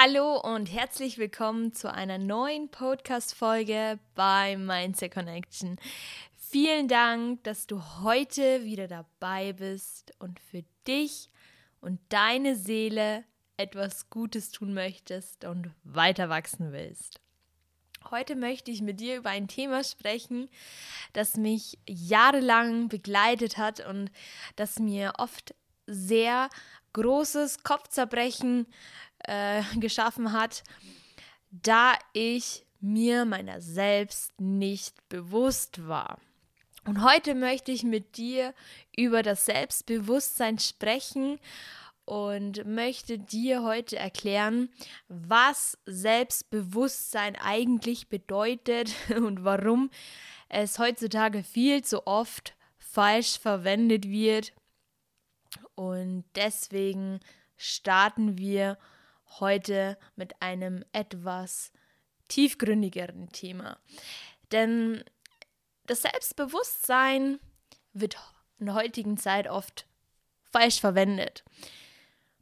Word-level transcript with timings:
Hallo 0.00 0.38
und 0.38 0.66
herzlich 0.66 1.18
willkommen 1.18 1.72
zu 1.72 1.92
einer 1.92 2.18
neuen 2.18 2.68
Podcast-Folge 2.68 3.98
bei 4.14 4.56
Mindset 4.56 5.12
Connection. 5.12 5.76
Vielen 6.36 6.86
Dank, 6.86 7.42
dass 7.42 7.66
du 7.66 7.82
heute 8.00 8.62
wieder 8.62 8.86
dabei 8.86 9.54
bist 9.54 10.12
und 10.20 10.38
für 10.38 10.62
dich 10.86 11.30
und 11.80 11.98
deine 12.10 12.54
Seele 12.54 13.24
etwas 13.56 14.08
Gutes 14.08 14.52
tun 14.52 14.72
möchtest 14.72 15.44
und 15.44 15.72
weiter 15.82 16.28
wachsen 16.28 16.70
willst. 16.70 17.18
Heute 18.08 18.36
möchte 18.36 18.70
ich 18.70 18.82
mit 18.82 19.00
dir 19.00 19.16
über 19.16 19.30
ein 19.30 19.48
Thema 19.48 19.82
sprechen, 19.82 20.48
das 21.12 21.36
mich 21.36 21.76
jahrelang 21.88 22.86
begleitet 22.86 23.58
hat 23.58 23.84
und 23.84 24.12
das 24.54 24.78
mir 24.78 25.14
oft 25.18 25.56
sehr 25.88 26.50
großes 26.92 27.64
Kopfzerbrechen 27.64 28.66
äh, 28.66 28.74
geschaffen 29.80 30.32
hat, 30.32 30.62
da 31.50 31.94
ich 32.12 32.64
mir 32.80 33.24
meiner 33.24 33.60
selbst 33.60 34.40
nicht 34.40 35.08
bewusst 35.08 35.86
war. 35.88 36.18
Und 36.84 37.02
heute 37.02 37.34
möchte 37.34 37.72
ich 37.72 37.82
mit 37.82 38.16
dir 38.16 38.54
über 38.96 39.22
das 39.22 39.44
Selbstbewusstsein 39.44 40.58
sprechen 40.58 41.38
und 42.04 42.64
möchte 42.64 43.18
dir 43.18 43.62
heute 43.62 43.98
erklären, 43.98 44.70
was 45.08 45.76
Selbstbewusstsein 45.84 47.36
eigentlich 47.36 48.08
bedeutet 48.08 48.94
und 49.14 49.44
warum 49.44 49.90
es 50.48 50.78
heutzutage 50.78 51.42
viel 51.42 51.84
zu 51.84 52.06
oft 52.06 52.54
falsch 52.78 53.38
verwendet 53.38 54.08
wird. 54.08 54.54
Und 55.74 56.24
deswegen 56.34 57.20
starten 57.58 58.38
wir 58.38 58.78
heute 59.40 59.98
mit 60.16 60.40
einem 60.40 60.84
etwas 60.92 61.72
tiefgründigeren 62.28 63.30
Thema. 63.32 63.78
Denn 64.52 65.04
das 65.86 66.02
Selbstbewusstsein 66.02 67.40
wird 67.92 68.16
in 68.58 68.66
der 68.66 68.74
heutigen 68.74 69.16
Zeit 69.16 69.48
oft 69.48 69.86
falsch 70.50 70.80
verwendet. 70.80 71.44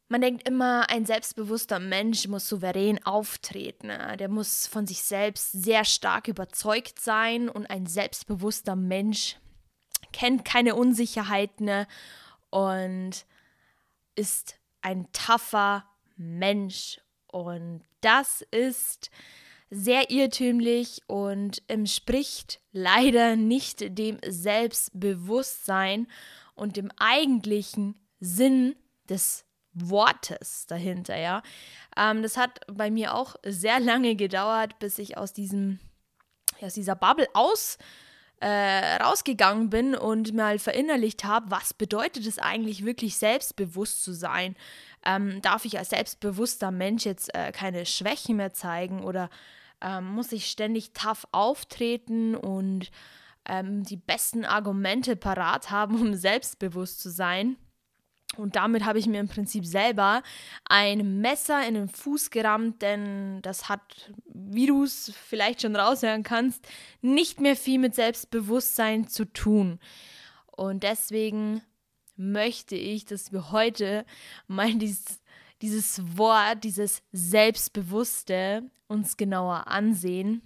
Man 0.09 0.21
denkt 0.21 0.49
immer, 0.49 0.89
ein 0.89 1.05
selbstbewusster 1.05 1.81
Mensch 1.81 2.29
muss 2.29 2.49
souverän 2.49 3.05
auftreten. 3.05 3.91
Der 4.19 4.29
muss 4.29 4.69
von 4.69 4.87
sich 4.87 5.03
selbst 5.03 5.51
sehr 5.51 5.85
stark 5.85 6.29
überzeugt 6.29 7.01
sein 7.01 7.49
und 7.49 7.67
ein 7.67 7.87
selbstbewusster 7.87 8.77
Mensch 8.77 9.37
kennt 10.13 10.45
keine 10.45 10.77
Unsicherheiten 10.77 11.87
und 12.51 13.27
ist 14.15 14.61
ein 14.81 15.09
tougher 15.13 15.85
Mensch. 16.17 17.01
Und 17.29 17.83
das 18.01 18.43
ist 18.51 19.11
sehr 19.71 20.11
irrtümlich 20.11 21.01
und 21.07 21.63
entspricht 21.69 22.61
leider 22.73 23.37
nicht 23.37 23.99
dem 23.99 24.19
Selbstbewusstsein 24.27 26.07
und 26.55 26.77
dem 26.77 26.91
eigentlichen 26.99 27.99
Sinn 28.21 28.77
des 29.09 29.45
Wortes 29.73 30.67
dahinter, 30.67 31.17
ja. 31.19 31.43
Ähm, 31.97 32.23
das 32.23 32.39
hat 32.39 32.61
bei 32.67 32.91
mir 32.91 33.15
auch 33.15 33.37
sehr 33.45 33.79
lange 33.79 34.17
gedauert, 34.17 34.79
bis 34.79 34.99
ich 34.99 35.19
aus 35.19 35.35
diesem, 35.35 35.81
aus 36.63 36.73
dieser 36.73 36.97
Bubble 36.97 37.29
aus 37.35 37.77
äh, 38.41 38.97
rausgegangen 38.97 39.71
bin 39.71 39.95
und 39.95 40.35
mal 40.35 40.59
verinnerlicht 40.59 41.25
habe, 41.25 41.51
was 41.51 41.75
bedeutet 41.75 42.27
es 42.27 42.39
eigentlich 42.39 42.85
wirklich 42.85 43.17
selbstbewusst 43.17 44.03
zu 44.03 44.13
sein? 44.13 44.57
Ähm, 45.07 45.41
darf 45.41 45.65
ich 45.65 45.79
als 45.79 45.91
selbstbewusster 45.91 46.71
Mensch 46.71 47.05
jetzt 47.05 47.33
äh, 47.35 47.53
keine 47.53 47.87
Schwächen 47.87 48.37
mehr 48.37 48.53
zeigen 48.53 49.05
oder 49.05 49.31
ähm, 49.81 50.07
muss 50.07 50.33
ich 50.33 50.47
ständig 50.47 50.93
tough 50.93 51.27
auftreten 51.31 52.35
und 52.35 52.91
ähm, 53.49 53.85
die 53.85 53.97
besten 53.97 54.45
Argumente 54.45 55.15
parat 55.15 55.71
haben, 55.71 56.01
um 56.01 56.15
selbstbewusst 56.17 57.01
zu 57.01 57.11
sein? 57.11 57.57
Und 58.37 58.57
damit 58.57 58.85
habe 58.85 58.99
ich 58.99 59.07
mir 59.07 59.21
im 59.21 59.29
Prinzip 59.29 59.65
selber 59.65 60.23
ein 60.69 61.21
Messer 61.21 61.67
in 61.67 61.75
den 61.75 61.89
Fuß 61.89 62.31
gerammt, 62.31 62.83
denn 62.83 63.41
das 63.43 63.69
hat, 63.69 64.13
wie 64.27 64.67
du 64.67 64.83
es 64.83 65.13
vielleicht 65.15 65.63
schon 65.63 65.77
raushören 65.77 66.23
kannst, 66.23 66.67
nicht 67.01 67.41
mehr 67.41 67.57
viel 67.57 67.79
mit 67.79 67.95
Selbstbewusstsein 67.95 69.09
zu 69.09 69.25
tun. 69.33 69.79
Und 70.51 70.83
deswegen 70.83 71.63
möchte 72.17 72.77
ich, 72.77 73.05
dass 73.05 73.33
wir 73.33 73.51
heute 73.53 74.05
mal 74.47 74.75
dieses, 74.75 75.21
dieses 75.63 76.17
Wort, 76.17 76.65
dieses 76.65 77.03
Selbstbewusste 77.13 78.71
uns 78.89 79.17
genauer 79.17 79.69
ansehen 79.69 80.43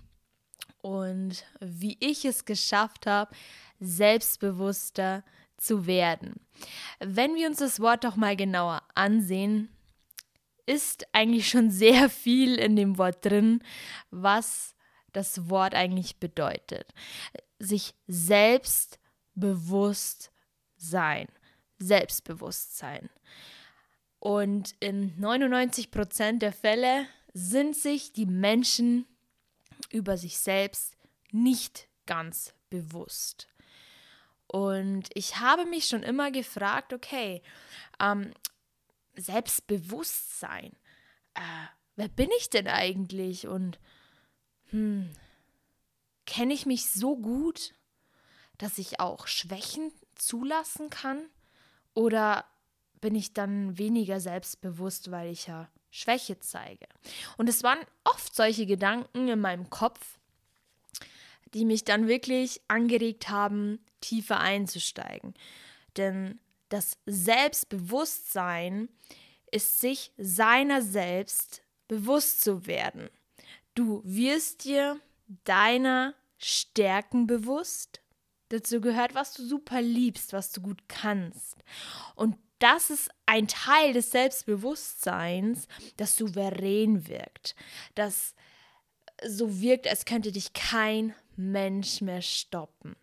und 0.83 1.45
wie 1.61 1.97
ich 2.01 2.25
es 2.25 2.45
geschafft 2.45 3.07
habe, 3.07 3.35
selbstbewusster 3.81 5.25
zu 5.57 5.87
werden. 5.87 6.41
Wenn 7.01 7.35
wir 7.35 7.49
uns 7.49 7.59
das 7.59 7.81
Wort 7.81 8.05
doch 8.05 8.17
mal 8.17 8.37
genauer 8.37 8.83
ansehen, 8.95 9.69
ist 10.67 11.07
eigentlich 11.13 11.49
schon 11.49 11.71
sehr 11.71 12.09
viel 12.09 12.55
in 12.57 12.77
dem 12.77 12.99
Wort 12.99 13.25
drin, 13.25 13.63
was 14.11 14.75
das 15.13 15.51
Wort 15.51 15.75
eigentlich 15.75 16.19
bedeutet. 16.19 16.95
Sich 17.59 17.95
selbst 18.07 18.99
bewusst 19.35 20.31
sein, 20.77 21.27
Selbstbewusstsein. 21.81 23.11
Und 24.21 24.75
in 24.81 25.19
99 25.19 25.91
Prozent 25.91 26.43
der 26.43 26.53
Fälle 26.53 27.07
sind 27.33 27.75
sich 27.75 28.13
die 28.13 28.27
Menschen 28.27 29.07
über 29.91 30.17
sich 30.17 30.39
selbst 30.39 30.97
nicht 31.33 31.89
ganz 32.07 32.55
bewusst. 32.69 33.49
Und 34.47 35.09
ich 35.15 35.39
habe 35.39 35.65
mich 35.65 35.87
schon 35.87 36.03
immer 36.03 36.31
gefragt, 36.31 36.93
okay, 36.93 37.43
ähm, 38.01 38.33
Selbstbewusstsein, 39.15 40.73
äh, 41.35 41.67
wer 41.97 42.09
bin 42.09 42.29
ich 42.39 42.51
denn 42.51 42.67
eigentlich? 42.67 43.47
Und 43.47 43.79
hm, 44.71 45.11
kenne 46.27 46.53
ich 46.53 46.67
mich 46.67 46.91
so 46.91 47.17
gut, 47.17 47.75
dass 48.59 48.79
ich 48.79 49.01
auch 49.01 49.27
Schwächen 49.27 49.93
zulassen 50.15 50.91
kann? 50.91 51.29
Oder 51.95 52.45
bin 53.01 53.15
ich 53.15 53.33
dann 53.33 53.79
weniger 53.79 54.21
selbstbewusst, 54.21 55.11
weil 55.11 55.31
ich 55.31 55.47
ja 55.47 55.69
Schwäche 55.91 56.39
zeige? 56.39 56.87
Und 57.37 57.49
es 57.49 57.63
waren 57.63 57.81
oft 58.05 58.35
solche 58.35 58.67
Gedanken 58.67 59.29
in 59.29 59.41
meinem 59.41 59.71
Kopf, 59.71 60.19
die 61.55 61.65
mich 61.65 61.85
dann 61.85 62.07
wirklich 62.07 62.61
angeregt 62.69 63.29
haben, 63.29 63.81
tiefer 64.01 64.41
einzusteigen. 64.41 65.35
Denn 65.97 66.39
das 66.69 66.97
Selbstbewusstsein 67.07 68.89
ist 69.51 69.81
sich 69.81 70.13
seiner 70.17 70.83
selbst 70.83 71.63
bewusst 71.89 72.43
zu 72.43 72.67
werden. 72.67 73.11
Du 73.75 74.03
wirst 74.05 74.65
dir 74.65 75.01
deiner 75.45 76.15
Stärken 76.39 77.27
bewusst. 77.27 78.00
Dazu 78.51 78.81
gehört, 78.81 79.15
was 79.15 79.33
du 79.33 79.45
super 79.45 79.81
liebst, 79.81 80.33
was 80.33 80.53
du 80.53 80.61
gut 80.61 80.83
kannst. 80.89 81.57
Und 82.15 82.37
das 82.59 82.91
ist 82.91 83.11
ein 83.27 83.49
Teil 83.49 83.95
des 83.95 84.11
Selbstbewusstseins, 84.11 85.67
das 85.97 86.17
souverän 86.17 87.09
wirkt, 87.09 87.55
das 87.95 88.35
so 89.27 89.61
wirkt, 89.61 89.89
als 89.89 90.05
könnte 90.05 90.33
dich 90.33 90.53
kein 90.53 91.15
Mensch 91.37 92.03
mehr 92.03 92.23
stoppen. 92.23 92.97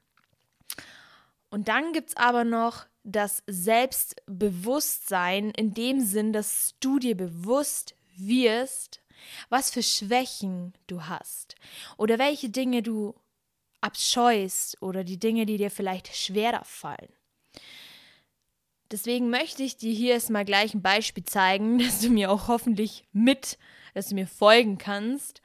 Und 1.50 1.70
dann 1.70 1.94
gibt 1.94 2.10
es 2.10 2.18
aber 2.18 2.44
noch 2.44 2.86
das 3.04 3.42
Selbstbewusstsein 3.48 5.52
in 5.52 5.74
dem 5.74 6.02
Sinn, 6.02 6.34
dass 6.34 6.76
du 6.80 7.00
dir 7.00 7.16
bewusst 7.16 7.96
wirst, 8.18 9.02
was 9.50 9.72
für 9.72 9.82
Schwächen 9.82 10.74
du 10.88 11.06
hast 11.06 11.56
oder 11.98 12.20
welche 12.20 12.50
Dinge 12.50 12.84
du 12.84 13.16
abscheust 13.82 14.82
oder 14.82 15.04
die 15.04 15.20
Dinge, 15.20 15.46
die 15.46 15.58
dir 15.58 15.72
vielleicht 15.72 16.16
schwerer 16.16 16.64
fallen. 16.64 17.10
Deswegen 18.92 19.30
möchte 19.30 19.64
ich 19.64 19.76
dir 19.76 19.94
hier 19.94 20.14
erstmal 20.14 20.46
gleich 20.46 20.74
ein 20.74 20.82
Beispiel 20.82 21.26
zeigen, 21.26 21.80
dass 21.80 22.02
du 22.02 22.10
mir 22.10 22.32
auch 22.32 22.48
hoffentlich 22.48 23.06
mit, 23.12 23.58
dass 23.94 24.10
du 24.10 24.16
mir 24.16 24.28
folgen 24.28 24.78
kannst. 24.78 25.42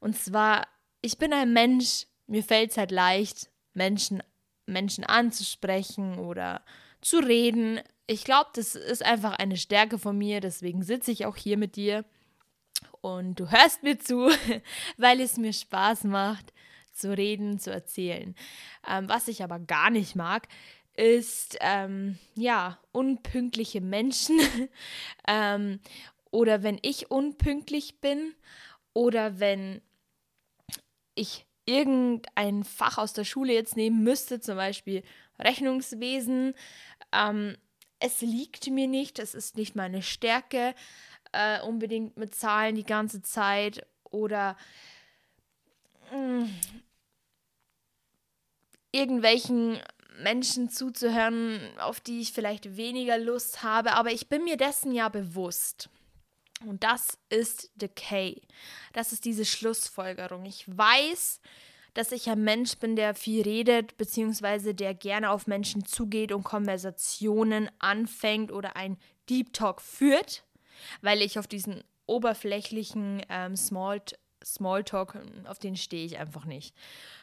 Und 0.00 0.16
zwar, 0.16 0.66
ich 1.00 1.18
bin 1.18 1.32
ein 1.32 1.52
Mensch, 1.52 2.06
mir 2.26 2.42
fällt 2.42 2.70
es 2.70 2.76
halt 2.76 2.90
leicht, 2.90 3.50
Menschen, 3.74 4.22
Menschen 4.66 5.04
anzusprechen 5.04 6.18
oder 6.18 6.62
zu 7.00 7.18
reden. 7.18 7.80
Ich 8.06 8.24
glaube, 8.24 8.50
das 8.54 8.74
ist 8.74 9.04
einfach 9.04 9.32
eine 9.32 9.56
Stärke 9.56 9.98
von 9.98 10.16
mir, 10.16 10.40
deswegen 10.40 10.82
sitze 10.82 11.10
ich 11.10 11.26
auch 11.26 11.36
hier 11.36 11.56
mit 11.56 11.76
dir 11.76 12.04
und 13.00 13.38
du 13.38 13.50
hörst 13.50 13.82
mir 13.82 13.98
zu, 13.98 14.30
weil 14.96 15.20
es 15.20 15.36
mir 15.36 15.52
Spaß 15.52 16.04
macht, 16.04 16.51
zu 17.02 17.16
reden, 17.16 17.58
zu 17.58 17.70
erzählen. 17.70 18.34
Ähm, 18.88 19.08
was 19.08 19.28
ich 19.28 19.42
aber 19.42 19.58
gar 19.58 19.90
nicht 19.90 20.16
mag, 20.16 20.48
ist 20.94 21.58
ähm, 21.60 22.18
ja 22.34 22.78
unpünktliche 22.92 23.80
Menschen 23.80 24.38
ähm, 25.28 25.80
oder 26.30 26.62
wenn 26.62 26.78
ich 26.82 27.10
unpünktlich 27.10 28.00
bin 28.00 28.34
oder 28.94 29.40
wenn 29.40 29.82
ich 31.14 31.46
irgendein 31.66 32.64
Fach 32.64 32.98
aus 32.98 33.12
der 33.12 33.24
Schule 33.24 33.52
jetzt 33.52 33.76
nehmen 33.76 34.02
müsste, 34.02 34.40
zum 34.40 34.56
Beispiel 34.56 35.02
Rechnungswesen. 35.38 36.54
Ähm, 37.12 37.56
es 37.98 38.20
liegt 38.20 38.68
mir 38.68 38.88
nicht, 38.88 39.18
es 39.18 39.34
ist 39.34 39.56
nicht 39.56 39.76
meine 39.76 40.02
Stärke, 40.02 40.74
äh, 41.32 41.60
unbedingt 41.62 42.16
mit 42.16 42.34
Zahlen 42.34 42.74
die 42.74 42.84
ganze 42.84 43.22
Zeit 43.22 43.86
oder 44.04 44.56
mh, 46.10 46.44
mm, 46.44 46.50
irgendwelchen 48.92 49.80
Menschen 50.22 50.68
zuzuhören, 50.68 51.60
auf 51.78 52.00
die 52.00 52.20
ich 52.20 52.32
vielleicht 52.32 52.76
weniger 52.76 53.18
Lust 53.18 53.62
habe, 53.62 53.92
aber 53.94 54.12
ich 54.12 54.28
bin 54.28 54.44
mir 54.44 54.56
dessen 54.56 54.92
ja 54.92 55.08
bewusst. 55.08 55.88
Und 56.66 56.84
das 56.84 57.18
ist 57.28 57.70
Decay. 57.74 58.40
Das 58.92 59.12
ist 59.12 59.24
diese 59.24 59.44
Schlussfolgerung. 59.44 60.44
Ich 60.44 60.64
weiß, 60.66 61.40
dass 61.94 62.12
ich 62.12 62.30
ein 62.30 62.42
Mensch 62.42 62.76
bin, 62.76 62.96
der 62.96 63.14
viel 63.14 63.42
redet, 63.42 63.96
beziehungsweise 63.96 64.74
der 64.74 64.94
gerne 64.94 65.30
auf 65.30 65.46
Menschen 65.46 65.84
zugeht 65.84 66.32
und 66.32 66.44
Konversationen 66.44 67.70
anfängt 67.78 68.52
oder 68.52 68.76
ein 68.76 68.96
Deep 69.28 69.52
Talk 69.52 69.80
führt, 69.80 70.44
weil 71.00 71.20
ich 71.20 71.38
auf 71.38 71.46
diesen 71.46 71.82
oberflächlichen 72.06 73.22
ähm, 73.28 73.56
Small, 73.56 74.02
Smalltalk, 74.44 75.18
auf 75.46 75.58
den 75.58 75.76
stehe 75.76 76.04
ich 76.06 76.18
einfach 76.18 76.44
nicht. 76.44 76.74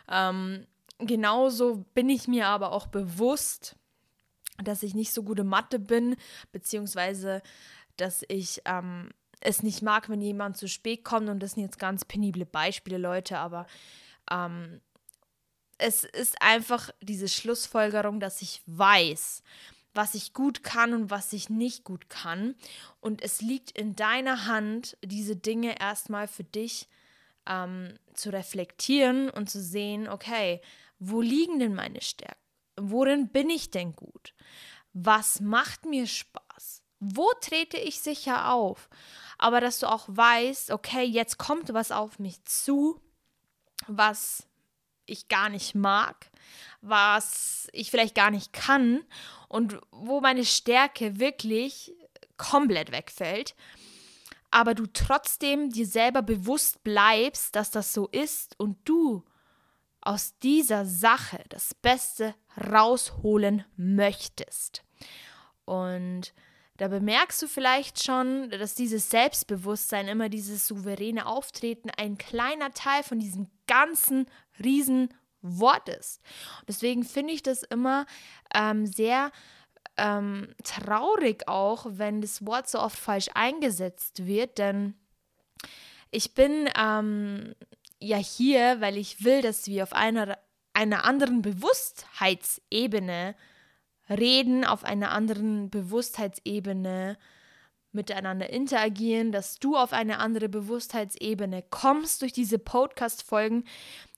Ähm, 0.09 0.65
genauso 0.99 1.85
bin 1.93 2.09
ich 2.09 2.27
mir 2.27 2.47
aber 2.47 2.71
auch 2.71 2.87
bewusst, 2.87 3.75
dass 4.63 4.83
ich 4.83 4.93
nicht 4.93 5.13
so 5.13 5.23
gute 5.23 5.43
Mathe 5.43 5.79
bin, 5.79 6.15
beziehungsweise 6.51 7.41
dass 7.97 8.23
ich 8.27 8.61
ähm, 8.65 9.09
es 9.41 9.63
nicht 9.63 9.81
mag, 9.81 10.09
wenn 10.09 10.21
jemand 10.21 10.57
zu 10.57 10.67
spät 10.67 11.03
kommt. 11.03 11.29
Und 11.29 11.39
das 11.39 11.53
sind 11.53 11.63
jetzt 11.63 11.79
ganz 11.79 12.05
penible 12.05 12.45
Beispiele, 12.45 12.97
Leute, 12.97 13.37
aber 13.37 13.67
ähm, 14.29 14.81
es 15.77 16.03
ist 16.03 16.41
einfach 16.41 16.89
diese 17.01 17.29
Schlussfolgerung, 17.29 18.19
dass 18.19 18.41
ich 18.41 18.61
weiß, 18.65 19.43
was 19.93 20.13
ich 20.13 20.33
gut 20.33 20.63
kann 20.63 20.93
und 20.93 21.09
was 21.09 21.33
ich 21.33 21.49
nicht 21.49 21.83
gut 21.83 22.09
kann. 22.09 22.55
Und 22.99 23.21
es 23.21 23.41
liegt 23.41 23.71
in 23.71 23.95
deiner 23.95 24.45
Hand, 24.45 24.97
diese 25.03 25.35
Dinge 25.35 25.79
erstmal 25.79 26.27
für 26.27 26.43
dich 26.43 26.87
ähm, 27.47 27.93
zu 28.13 28.29
reflektieren 28.31 29.29
und 29.29 29.49
zu 29.49 29.61
sehen, 29.61 30.07
okay, 30.07 30.61
wo 30.99 31.21
liegen 31.21 31.59
denn 31.59 31.73
meine 31.73 32.01
Stärken? 32.01 32.39
Worin 32.79 33.29
bin 33.29 33.49
ich 33.49 33.71
denn 33.71 33.95
gut? 33.95 34.33
Was 34.93 35.39
macht 35.39 35.85
mir 35.85 36.07
Spaß? 36.07 36.83
Wo 36.99 37.29
trete 37.41 37.77
ich 37.77 38.01
sicher 38.01 38.51
auf? 38.51 38.89
Aber 39.37 39.61
dass 39.61 39.79
du 39.79 39.87
auch 39.87 40.05
weißt, 40.07 40.71
okay, 40.71 41.03
jetzt 41.03 41.37
kommt 41.37 41.73
was 41.73 41.91
auf 41.91 42.19
mich 42.19 42.43
zu, 42.43 42.99
was 43.87 44.47
ich 45.05 45.27
gar 45.27 45.49
nicht 45.49 45.75
mag, 45.75 46.29
was 46.81 47.67
ich 47.71 47.89
vielleicht 47.89 48.15
gar 48.15 48.31
nicht 48.31 48.53
kann 48.53 49.03
und 49.47 49.79
wo 49.91 50.21
meine 50.21 50.45
Stärke 50.45 51.19
wirklich 51.19 51.93
komplett 52.37 52.91
wegfällt, 52.91 53.55
aber 54.51 54.73
du 54.73 54.85
trotzdem 54.87 55.69
dir 55.69 55.85
selber 55.85 56.21
bewusst 56.21 56.83
bleibst, 56.83 57.55
dass 57.55 57.71
das 57.71 57.93
so 57.93 58.07
ist 58.07 58.59
und 58.59 58.77
du 58.87 59.23
aus 60.01 60.37
dieser 60.39 60.85
Sache 60.85 61.43
das 61.49 61.73
Beste 61.73 62.35
rausholen 62.71 63.65
möchtest. 63.75 64.83
Und 65.65 66.33
da 66.77 66.87
bemerkst 66.87 67.41
du 67.41 67.47
vielleicht 67.47 68.03
schon, 68.03 68.49
dass 68.51 68.73
dieses 68.73 69.09
Selbstbewusstsein, 69.09 70.07
immer 70.07 70.29
dieses 70.29 70.65
souveräne 70.65 71.25
Auftreten 71.25 71.89
ein 71.97 72.17
kleiner 72.17 72.71
Teil 72.71 73.03
von 73.03 73.19
diesem 73.19 73.47
ganzen 73.67 74.27
riesen 74.63 75.13
Wort 75.41 75.87
ist. 75.87 76.21
deswegen 76.67 77.03
finde 77.05 77.33
ich 77.33 77.41
das 77.41 77.63
immer 77.63 78.05
ähm, 78.53 78.85
sehr 78.85 79.31
ähm, 79.95 80.53
traurig 80.63 81.47
auch, 81.47 81.85
wenn 81.89 82.21
das 82.21 82.45
Wort 82.45 82.69
so 82.69 82.79
oft 82.79 82.97
falsch 82.97 83.29
eingesetzt 83.33 84.25
wird, 84.25 84.57
denn 84.57 84.95
ich 86.11 86.33
bin 86.33 86.69
ähm, 86.77 87.55
ja 87.99 88.17
hier, 88.17 88.81
weil 88.81 88.97
ich 88.97 89.23
will, 89.23 89.41
dass 89.41 89.67
wir 89.67 89.83
auf 89.83 89.93
einer, 89.93 90.37
einer 90.73 91.05
anderen 91.05 91.41
Bewusstheitsebene 91.41 93.35
reden, 94.09 94.65
auf 94.65 94.83
einer 94.83 95.11
anderen 95.11 95.69
Bewusstheitsebene 95.69 97.17
miteinander 97.91 98.49
interagieren, 98.49 99.31
dass 99.31 99.59
du 99.59 99.75
auf 99.75 99.93
eine 99.93 100.19
andere 100.19 100.49
Bewusstheitsebene 100.49 101.63
kommst 101.69 102.21
durch 102.21 102.33
diese 102.33 102.59
Podcast-Folgen, 102.59 103.63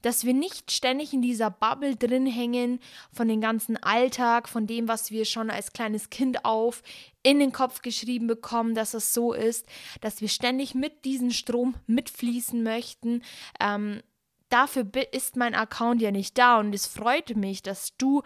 dass 0.02 0.26
wir 0.26 0.34
nicht 0.34 0.72
ständig 0.72 1.14
in 1.14 1.22
dieser 1.22 1.50
Bubble 1.50 1.96
drin 1.96 2.26
hängen 2.26 2.80
von 3.14 3.28
dem 3.28 3.40
ganzen 3.40 3.78
Alltag, 3.78 4.50
von 4.50 4.68
dem, 4.68 4.88
was 4.88 5.12
wir 5.12 5.26
schon 5.26 5.50
als 5.50 5.74
kleines 5.74 6.10
Kind 6.10 6.44
auf 6.44 6.84
in 7.24 7.40
den 7.40 7.52
Kopf 7.52 7.82
geschrieben 7.82 8.28
bekommen, 8.28 8.76
dass 8.76 8.94
es 8.94 9.14
so 9.14 9.34
ist, 9.34 9.66
dass 10.02 10.22
wir 10.22 10.28
ständig 10.28 10.74
mit 10.74 11.06
diesem 11.06 11.32
Strom 11.32 11.76
mitfließen 11.88 12.64
möchten. 12.64 13.24
Ähm, 13.60 14.02
dafür 14.52 14.86
ist 15.12 15.36
mein 15.36 15.56
Account 15.56 16.02
ja 16.02 16.12
nicht 16.12 16.38
da 16.38 16.60
und 16.60 16.74
es 16.74 16.86
freut 16.86 17.36
mich, 17.36 17.64
dass 17.64 17.96
du 17.98 18.22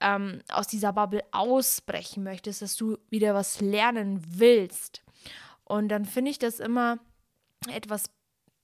ähm, 0.00 0.42
aus 0.48 0.66
dieser 0.66 0.92
Bubble 0.92 1.24
ausbrechen 1.32 2.22
möchtest, 2.22 2.62
dass 2.62 2.76
du 2.76 2.98
wieder 3.10 3.34
was 3.34 3.60
lernen 3.60 4.22
willst. 4.26 5.02
Und 5.64 5.88
dann 5.88 6.04
finde 6.04 6.30
ich 6.30 6.38
das 6.38 6.60
immer 6.60 6.98
etwas 7.72 8.04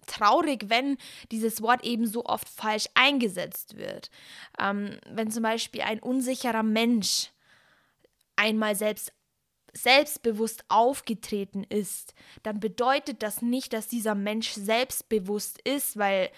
traurig, 0.07 0.65
wenn 0.69 0.97
dieses 1.31 1.63
Wort 1.63 1.85
eben 1.85 2.07
so 2.07 2.25
oft 2.25 2.49
falsch 2.49 2.87
eingesetzt 2.95 3.77
wird. 3.77 4.11
Ähm, 4.59 4.99
wenn 5.09 5.31
zum 5.31 5.43
Beispiel 5.43 5.83
ein 5.83 6.01
unsicherer 6.01 6.63
Mensch 6.63 7.31
einmal 8.37 8.75
selbst 8.75 9.13
selbstbewusst 9.75 10.65
aufgetreten 10.69 11.65
ist, 11.65 12.13
dann 12.43 12.61
bedeutet 12.61 13.23
das 13.23 13.41
nicht, 13.41 13.73
dass 13.73 13.89
dieser 13.89 14.15
Mensch 14.15 14.51
selbstbewusst 14.51 15.63
ist, 15.63 15.97
weil 15.97 16.31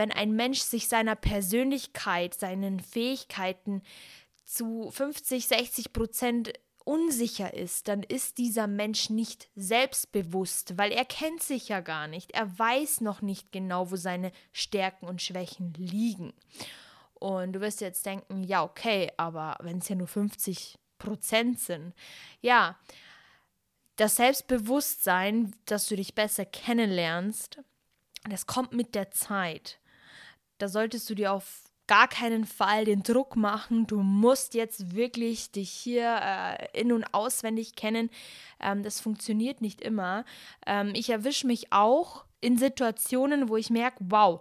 wenn 0.00 0.12
ein 0.12 0.32
Mensch 0.32 0.60
sich 0.60 0.88
seiner 0.88 1.14
Persönlichkeit, 1.14 2.32
seinen 2.32 2.80
Fähigkeiten 2.80 3.82
zu 4.46 4.90
50, 4.90 5.46
60 5.46 5.92
Prozent 5.92 6.54
unsicher 6.86 7.52
ist, 7.52 7.86
dann 7.86 8.02
ist 8.02 8.38
dieser 8.38 8.66
Mensch 8.66 9.10
nicht 9.10 9.50
selbstbewusst, 9.56 10.78
weil 10.78 10.90
er 10.90 11.04
kennt 11.04 11.42
sich 11.42 11.68
ja 11.68 11.80
gar 11.80 12.06
nicht. 12.06 12.30
Er 12.30 12.58
weiß 12.58 13.02
noch 13.02 13.20
nicht 13.20 13.52
genau, 13.52 13.90
wo 13.90 13.96
seine 13.96 14.32
Stärken 14.52 15.06
und 15.06 15.20
Schwächen 15.20 15.74
liegen. 15.74 16.32
Und 17.12 17.52
du 17.52 17.60
wirst 17.60 17.82
jetzt 17.82 18.06
denken, 18.06 18.42
ja, 18.42 18.64
okay, 18.64 19.12
aber 19.18 19.58
wenn 19.60 19.78
es 19.78 19.88
ja 19.90 19.96
nur 19.96 20.08
50 20.08 20.78
Prozent 20.96 21.60
sind, 21.60 21.92
ja, 22.40 22.78
das 23.96 24.16
Selbstbewusstsein, 24.16 25.54
dass 25.66 25.88
du 25.88 25.96
dich 25.96 26.14
besser 26.14 26.46
kennenlernst, 26.46 27.60
das 28.28 28.46
kommt 28.46 28.72
mit 28.72 28.94
der 28.94 29.10
Zeit. 29.10 29.79
Da 30.60 30.68
solltest 30.68 31.08
du 31.08 31.14
dir 31.14 31.32
auf 31.32 31.64
gar 31.86 32.06
keinen 32.06 32.44
Fall 32.44 32.84
den 32.84 33.02
Druck 33.02 33.34
machen, 33.34 33.88
du 33.88 34.00
musst 34.00 34.54
jetzt 34.54 34.94
wirklich 34.94 35.50
dich 35.50 35.70
hier 35.70 36.20
äh, 36.22 36.80
in- 36.80 36.92
und 36.92 37.02
auswendig 37.12 37.74
kennen. 37.74 38.10
Ähm, 38.60 38.84
das 38.84 39.00
funktioniert 39.00 39.60
nicht 39.60 39.80
immer. 39.80 40.24
Ähm, 40.66 40.92
ich 40.94 41.10
erwische 41.10 41.48
mich 41.48 41.72
auch 41.72 42.24
in 42.40 42.58
Situationen, 42.58 43.48
wo 43.48 43.56
ich 43.56 43.70
merke, 43.70 43.96
wow, 44.00 44.40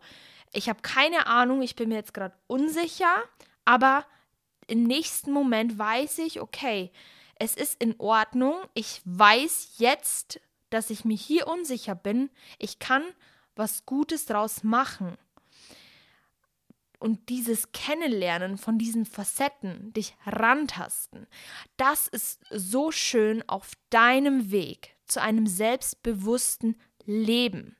ich 0.53 0.69
habe 0.69 0.83
keine 0.83 1.25
Ahnung, 1.25 1.63
ich 1.63 1.75
bin 1.75 1.89
mir 1.89 1.95
jetzt 1.95 2.13
gerade 2.13 2.35
unsicher, 2.45 3.23
aber 3.65 4.05
im 4.67 4.83
nächsten 4.83 5.31
Moment 5.31 5.79
weiß 5.79 6.19
ich, 6.19 6.41
okay, 6.41 6.91
es 7.33 7.55
ist 7.55 7.81
in 7.81 7.95
Ordnung, 7.97 8.57
ich 8.75 9.01
weiß 9.05 9.77
jetzt, 9.77 10.39
dass 10.69 10.91
ich 10.91 11.03
mir 11.03 11.17
hier 11.17 11.47
unsicher 11.47 11.95
bin, 11.95 12.29
ich 12.59 12.77
kann 12.77 13.01
was 13.55 13.87
Gutes 13.87 14.27
draus 14.27 14.63
machen 14.63 15.17
und 16.99 17.29
dieses 17.29 17.71
Kennenlernen 17.71 18.57
von 18.57 18.77
diesen 18.77 19.05
Facetten, 19.05 19.93
dich 19.93 20.15
rantasten, 20.25 21.27
das 21.77 22.07
ist 22.07 22.41
so 22.49 22.91
schön 22.91 23.47
auf 23.47 23.71
deinem 23.89 24.51
Weg 24.51 24.95
zu 25.05 25.21
einem 25.21 25.47
selbstbewussten 25.47 26.79
Leben. 27.05 27.77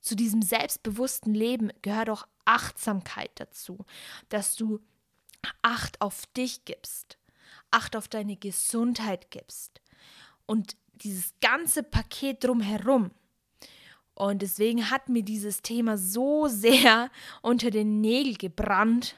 Zu 0.00 0.14
diesem 0.14 0.42
selbstbewussten 0.42 1.34
Leben 1.34 1.70
gehört 1.80 2.10
auch 2.10 2.26
Achtsamkeit 2.44 3.30
dazu, 3.36 3.84
dass 4.28 4.54
du 4.56 4.80
Acht 5.62 6.00
auf 6.00 6.26
dich 6.36 6.64
gibst, 6.64 7.18
Acht 7.70 7.96
auf 7.96 8.06
deine 8.06 8.36
Gesundheit 8.36 9.30
gibst 9.30 9.80
und 10.46 10.76
dieses 10.94 11.34
ganze 11.40 11.82
Paket 11.82 12.44
drumherum 12.44 13.10
und 14.28 14.40
deswegen 14.40 14.88
hat 14.88 15.08
mir 15.08 15.24
dieses 15.24 15.62
Thema 15.62 15.98
so 15.98 16.46
sehr 16.48 17.10
unter 17.40 17.72
den 17.72 18.00
Nägel 18.00 18.36
gebrannt, 18.36 19.16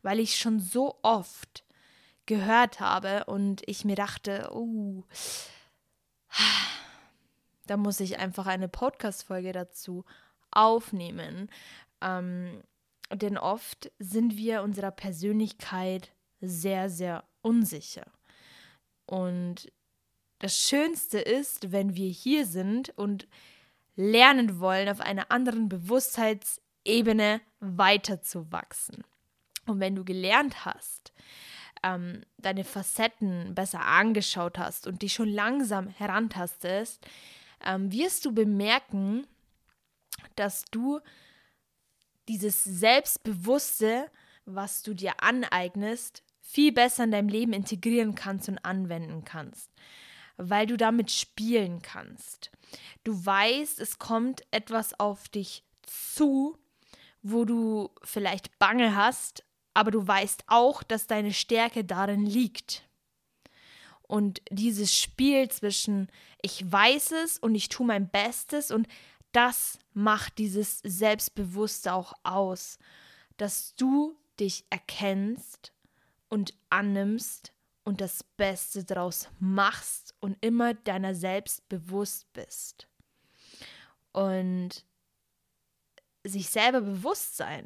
weil 0.00 0.18
ich 0.18 0.38
schon 0.38 0.60
so 0.60 0.98
oft 1.02 1.62
gehört 2.24 2.80
habe 2.80 3.24
und 3.26 3.62
ich 3.66 3.84
mir 3.84 3.96
dachte, 3.96 4.48
oh, 4.54 5.04
da 7.66 7.76
muss 7.76 8.00
ich 8.00 8.18
einfach 8.18 8.46
eine 8.46 8.66
Podcast-Folge 8.66 9.52
dazu 9.52 10.06
aufnehmen. 10.50 11.50
Ähm, 12.00 12.62
denn 13.12 13.36
oft 13.36 13.92
sind 13.98 14.38
wir 14.38 14.62
unserer 14.62 14.90
Persönlichkeit 14.90 16.14
sehr, 16.40 16.88
sehr 16.88 17.24
unsicher. 17.42 18.06
Und 19.04 19.70
das 20.38 20.58
Schönste 20.58 21.18
ist, 21.18 21.72
wenn 21.72 21.94
wir 21.94 22.08
hier 22.08 22.46
sind 22.46 22.96
und 22.96 23.28
lernen 23.96 24.60
wollen, 24.60 24.88
auf 24.88 25.00
einer 25.00 25.30
anderen 25.30 25.68
Bewusstheitsebene 25.68 27.40
weiterzuwachsen. 27.60 29.04
Und 29.66 29.80
wenn 29.80 29.96
du 29.96 30.04
gelernt 30.04 30.64
hast, 30.64 31.12
ähm, 31.82 32.22
deine 32.38 32.64
Facetten 32.64 33.54
besser 33.54 33.84
angeschaut 33.84 34.58
hast 34.58 34.86
und 34.86 35.02
dich 35.02 35.14
schon 35.14 35.28
langsam 35.28 35.88
herantastest, 35.88 37.04
ähm, 37.64 37.90
wirst 37.90 38.24
du 38.24 38.32
bemerken, 38.32 39.26
dass 40.36 40.64
du 40.70 41.00
dieses 42.28 42.62
Selbstbewusste, 42.64 44.10
was 44.44 44.82
du 44.82 44.94
dir 44.94 45.22
aneignest, 45.22 46.22
viel 46.40 46.72
besser 46.72 47.04
in 47.04 47.10
deinem 47.10 47.28
Leben 47.28 47.52
integrieren 47.52 48.14
kannst 48.14 48.48
und 48.48 48.58
anwenden 48.58 49.24
kannst, 49.24 49.70
weil 50.36 50.66
du 50.66 50.76
damit 50.76 51.10
spielen 51.10 51.82
kannst. 51.82 52.50
Du 53.04 53.24
weißt, 53.24 53.80
es 53.80 53.98
kommt 53.98 54.42
etwas 54.50 54.98
auf 54.98 55.28
dich 55.28 55.64
zu, 55.82 56.58
wo 57.22 57.44
du 57.44 57.90
vielleicht 58.02 58.58
Bange 58.58 58.96
hast, 58.96 59.44
aber 59.74 59.90
du 59.90 60.06
weißt 60.06 60.44
auch, 60.46 60.82
dass 60.82 61.06
deine 61.06 61.32
Stärke 61.32 61.84
darin 61.84 62.24
liegt. 62.24 62.82
Und 64.02 64.40
dieses 64.50 64.96
Spiel 64.96 65.48
zwischen 65.50 66.08
ich 66.40 66.70
weiß 66.70 67.12
es 67.12 67.38
und 67.38 67.54
ich 67.54 67.68
tue 67.68 67.86
mein 67.86 68.08
Bestes 68.08 68.70
und 68.70 68.86
das 69.32 69.78
macht 69.92 70.38
dieses 70.38 70.78
Selbstbewusste 70.78 71.92
auch 71.92 72.12
aus, 72.22 72.78
dass 73.36 73.74
du 73.74 74.16
dich 74.38 74.64
erkennst 74.70 75.72
und 76.28 76.54
annimmst 76.70 77.52
und 77.86 78.00
das 78.00 78.24
Beste 78.24 78.82
daraus 78.82 79.28
machst 79.38 80.12
und 80.18 80.36
immer 80.40 80.74
deiner 80.74 81.14
selbst 81.14 81.68
bewusst 81.68 82.30
bist. 82.32 82.88
Und 84.10 84.84
sich 86.24 86.50
selber 86.50 86.80
bewusst 86.80 87.36
sein 87.36 87.64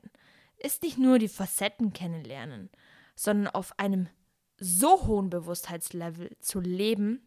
ist 0.58 0.82
nicht 0.82 0.98
nur 0.98 1.18
die 1.18 1.28
Facetten 1.28 1.94
kennenlernen, 1.94 2.68
sondern 3.16 3.54
auf 3.54 3.78
einem 3.78 4.10
so 4.58 5.06
hohen 5.06 5.30
Bewusstheitslevel 5.30 6.36
zu 6.38 6.60
leben, 6.60 7.26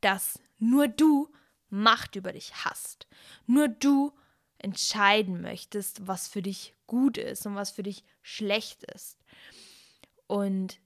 dass 0.00 0.40
nur 0.56 0.88
du 0.88 1.30
Macht 1.68 2.16
über 2.16 2.32
dich 2.32 2.64
hast. 2.64 3.06
Nur 3.46 3.68
du 3.68 4.14
entscheiden 4.56 5.42
möchtest, 5.42 6.06
was 6.06 6.26
für 6.26 6.40
dich 6.40 6.74
gut 6.86 7.18
ist 7.18 7.44
und 7.44 7.54
was 7.54 7.70
für 7.70 7.82
dich 7.82 8.02
schlecht 8.22 8.84
ist. 8.84 9.18
Und 10.26 10.80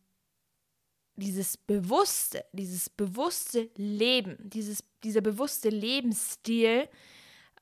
dieses 1.16 1.57
bewusste, 1.57 2.45
dieses 2.52 2.88
bewusste 2.88 3.71
Leben, 3.76 4.37
dieses, 4.40 4.85
dieser 5.04 5.21
bewusste 5.21 5.69
Lebensstil, 5.69 6.88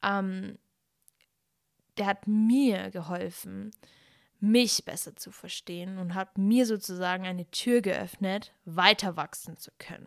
ähm, 0.03 0.59
der 1.99 2.07
hat 2.07 2.27
mir 2.27 2.91
geholfen, 2.91 3.73
mich 4.41 4.85
besser 4.85 5.15
zu 5.17 5.31
verstehen 5.31 5.99
und 5.99 6.15
hat 6.15 6.39
mir 6.39 6.65
sozusagen 6.65 7.27
eine 7.27 7.51
Tür 7.51 7.83
geöffnet, 7.83 8.55
weiter 8.65 9.17
wachsen 9.17 9.59
zu 9.59 9.71
können. 9.79 10.07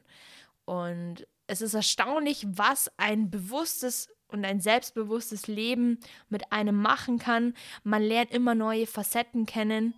Und 0.65 1.27
es 1.45 1.61
ist 1.61 1.73
erstaunlich, 1.73 2.45
was 2.49 2.91
ein 2.97 3.29
bewusstes 3.29 4.09
und 4.27 4.45
ein 4.45 4.59
selbstbewusstes 4.59 5.47
Leben 5.47 5.99
mit 6.29 6.51
einem 6.51 6.81
machen 6.81 7.19
kann. 7.19 7.53
Man 7.83 8.01
lernt 8.01 8.31
immer 8.31 8.55
neue 8.55 8.87
Facetten 8.87 9.45
kennen, 9.45 9.93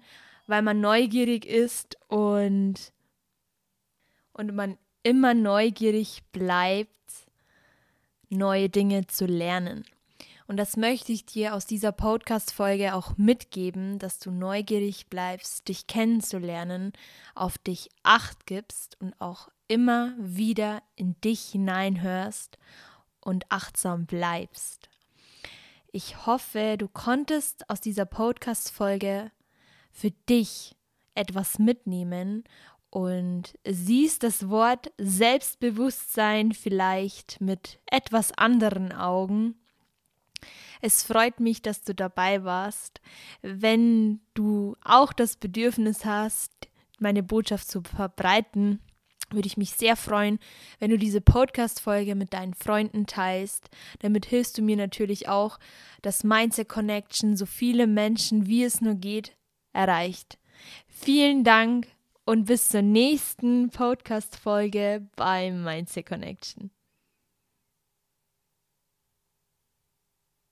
weil 0.47 0.61
man 0.61 0.81
neugierig 0.81 1.45
ist 1.45 1.97
und, 2.09 2.91
und 4.35 4.53
man 4.53 4.77
immer 5.01 5.33
neugierig 5.33 6.23
bleibt, 6.31 6.91
neue 8.29 8.69
Dinge 8.69 9.07
zu 9.07 9.25
lernen. 9.25 9.85
Und 10.47 10.57
das 10.57 10.77
möchte 10.77 11.11
ich 11.11 11.25
dir 11.25 11.55
aus 11.55 11.65
dieser 11.65 11.91
Podcast-Folge 11.91 12.93
auch 12.93 13.17
mitgeben, 13.17 13.97
dass 13.97 14.19
du 14.19 14.29
neugierig 14.29 15.07
bleibst, 15.07 15.67
dich 15.67 15.87
kennenzulernen, 15.87 16.93
auf 17.33 17.57
dich 17.57 17.89
Acht 18.03 18.45
gibst 18.45 18.99
und 19.01 19.19
auch 19.19 19.49
immer 19.67 20.13
wieder 20.19 20.83
in 20.95 21.19
dich 21.21 21.41
hineinhörst 21.47 22.59
und 23.21 23.45
achtsam 23.49 24.05
bleibst. 24.05 24.89
Ich 25.91 26.25
hoffe, 26.25 26.75
du 26.77 26.87
konntest 26.87 27.67
aus 27.69 27.81
dieser 27.81 28.05
Podcast-Folge 28.05 29.31
für 29.91 30.11
dich 30.29 30.75
etwas 31.15 31.57
mitnehmen 31.57 32.43
und 32.95 33.59
siehst 33.67 34.23
das 34.23 34.47
Wort 34.47 34.89
Selbstbewusstsein 34.97 36.53
vielleicht 36.53 37.41
mit 37.41 37.81
etwas 37.87 38.31
anderen 38.37 38.93
Augen. 38.93 39.55
Es 40.79 41.03
freut 41.03 41.41
mich, 41.41 41.61
dass 41.61 41.81
du 41.81 41.93
dabei 41.93 42.45
warst. 42.45 43.01
Wenn 43.41 44.21
du 44.33 44.77
auch 44.81 45.11
das 45.11 45.35
Bedürfnis 45.35 46.05
hast, 46.05 46.53
meine 46.97 47.21
Botschaft 47.21 47.67
zu 47.67 47.81
verbreiten, 47.81 48.79
würde 49.29 49.47
ich 49.47 49.57
mich 49.57 49.71
sehr 49.71 49.97
freuen, 49.97 50.39
wenn 50.79 50.89
du 50.89 50.97
diese 50.97 51.19
Podcast-Folge 51.19 52.15
mit 52.15 52.31
deinen 52.31 52.53
Freunden 52.53 53.07
teilst. 53.07 53.69
Damit 53.99 54.25
hilfst 54.25 54.57
du 54.57 54.61
mir 54.61 54.77
natürlich 54.77 55.27
auch, 55.27 55.59
dass 56.01 56.23
Mindset 56.23 56.69
Connection 56.69 57.35
so 57.35 57.45
viele 57.45 57.87
Menschen 57.87 58.47
wie 58.47 58.63
es 58.63 58.79
nur 58.79 58.95
geht 58.95 59.35
erreicht. 59.73 60.37
Vielen 60.87 61.43
Dank 61.43 61.87
und 62.25 62.45
bis 62.45 62.69
zur 62.69 62.81
nächsten 62.81 63.69
Podcast-Folge 63.69 65.07
bei 65.15 65.51
Mindset 65.51 66.07
Connection. 66.07 66.71